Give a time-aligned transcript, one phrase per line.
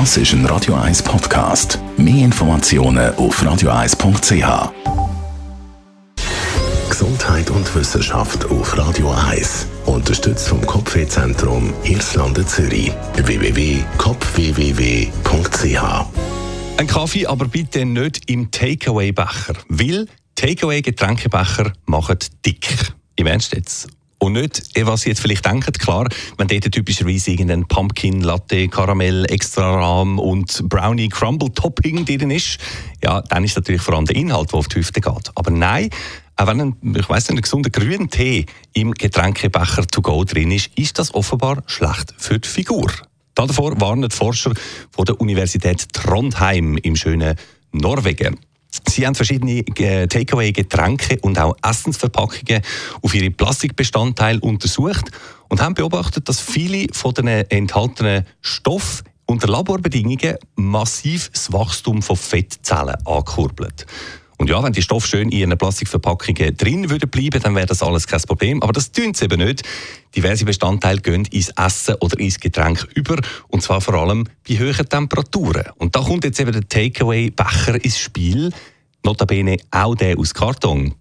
[0.00, 1.78] Das ist ein Radio 1 Podcast.
[1.96, 4.72] Mehr Informationen auf radio1.ch.
[6.90, 9.68] Gesundheit und Wissenschaft auf Radio 1.
[9.86, 12.90] Unterstützt vom Kopfwehzentrum Irlande Zürich.
[13.14, 16.06] www.kopfwww.ch.
[16.76, 19.54] Ein Kaffee, aber bitte nicht im Takeaway-Becher.
[19.68, 22.92] Weil Takeaway-Getränkebecher machen dick.
[23.14, 23.86] Im Ernst jetzt.
[24.24, 29.26] Und nicht, was Sie jetzt vielleicht denken, klar, wenn dort typischerweise irgendein Pumpkin Latte, Karamell,
[29.26, 32.56] Extra Rahm und Brownie Crumble Topping drin ist,
[33.02, 35.30] ja, dann ist natürlich vor allem der Inhalt, der auf die Hüfte geht.
[35.34, 35.90] Aber nein,
[36.36, 40.70] auch wenn ein, ich weiss ein gesunder grüner Tee im Getränkebecher to go drin ist,
[40.74, 42.90] ist das offenbar schlecht für die Figur.
[43.34, 44.54] Davor warnen Forscher
[44.90, 47.36] von der Universität Trondheim im schönen
[47.72, 48.38] Norwegen.
[48.88, 52.62] Sie haben verschiedene äh, Takeaway-Getränke und auch Essensverpackungen
[53.02, 55.10] auf ihre Plastikbestandteile untersucht
[55.48, 62.16] und haben beobachtet, dass viele von den enthaltenen Stoffen unter Laborbedingungen massiv das Wachstum von
[62.16, 63.72] Fettzellen ankurbeln.
[64.38, 67.82] Und ja, wenn die Stoffe schön in ihren Plastikverpackungen drin würden bleiben, dann wäre das
[67.82, 68.62] alles kein Problem.
[68.62, 69.62] Aber das tun sie eben nicht.
[70.16, 73.16] Diverse Bestandteile gehen ins Essen oder ins Getränk über.
[73.48, 75.66] Und zwar vor allem bei hohen Temperaturen.
[75.76, 78.50] Und da kommt jetzt eben der Takeaway-Becher ins Spiel.
[79.04, 80.94] Notabene auch der aus Karton.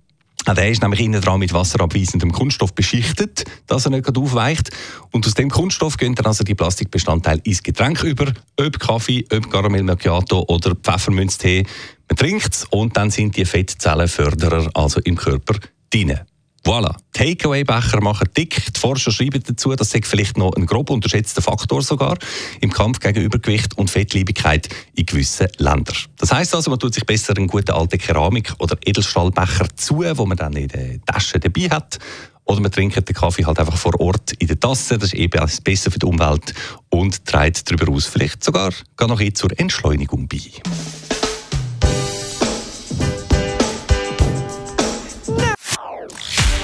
[0.45, 4.71] Der ist nämlich innen dran mit wasserabweisendem Kunststoff beschichtet, dass er nicht aufweicht.
[5.11, 9.49] Und aus dem Kunststoff gehen dann also die Plastikbestandteile ins Getränk über, ob Kaffee, ob
[9.49, 11.65] Caramel Macchiato oder Pfefferminztee.
[12.09, 15.55] Man trinkt es und dann sind die Fettzellenförderer also im Körper
[15.89, 16.19] drin.
[16.65, 16.95] Voilà.
[17.11, 18.73] Takeaway-Becher machen dick.
[18.73, 22.17] Die Forscher schreiben dazu, das sei vielleicht noch ein grob unterschätzter Faktor sogar
[22.61, 25.95] im Kampf gegen Übergewicht und Fettliebigkeit in gewissen Ländern.
[26.17, 30.25] Das heißt also, man tut sich besser einen guten alten Keramik- oder Edelstahlbecher zu, wo
[30.25, 31.99] man dann in der Tasche dabei hat.
[32.45, 34.97] Oder man trinkt den Kaffee halt einfach vor Ort in der Tasse.
[34.97, 36.53] Das ist eben eh besser für die Umwelt
[36.89, 40.39] und trägt darüber aus vielleicht sogar gar noch zur Entschleunigung bei.